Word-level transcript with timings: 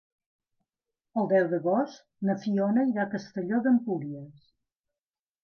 El 1.23 1.29
deu 1.33 1.45
d'agost 1.51 2.01
na 2.31 2.37
Fiona 2.47 2.87
irà 2.93 3.05
a 3.05 3.11
Castelló 3.13 3.61
d'Empúries. 3.69 4.51